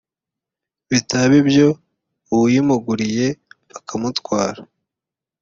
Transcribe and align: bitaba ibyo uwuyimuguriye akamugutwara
bitaba 0.89 1.33
ibyo 1.41 1.67
uwuyimuguriye 2.33 3.27
akamugutwara 3.77 4.61